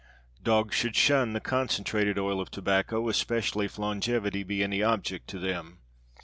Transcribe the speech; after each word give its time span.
Dogs 0.41 0.73
should 0.75 0.95
shun 0.95 1.33
the 1.33 1.39
concentrated 1.39 2.17
oil 2.17 2.41
of 2.41 2.49
tobacco, 2.49 3.07
especially 3.07 3.65
if 3.67 3.77
longevity 3.77 4.41
be 4.41 4.63
any 4.63 4.81
object 4.81 5.27
to 5.27 5.37
them. 5.37 5.77